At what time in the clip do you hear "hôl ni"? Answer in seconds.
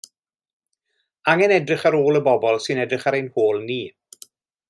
3.37-3.81